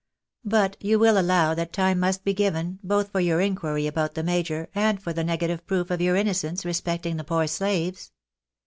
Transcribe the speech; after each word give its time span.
But 0.45 0.77
you 0.83 0.97
will 0.97 1.15
allow 1.19 1.53
that 1.53 1.71
time 1.71 1.99
must 1.99 2.23
be 2.23 2.33
given, 2.33 2.79
both 2.81 3.11
for 3.11 3.19
your 3.19 3.39
inquiry 3.39 3.85
about 3.85 4.15
the 4.15 4.23
major, 4.23 4.67
and 4.73 4.99
for 4.99 5.13
the 5.13 5.23
negative 5.23 5.63
proof 5.67 5.91
of 5.91 6.01
your 6.01 6.15
innocence 6.15 6.65
respecting 6.65 7.17
the 7.17 7.23
poor 7.23 7.45
slaves. 7.45 8.11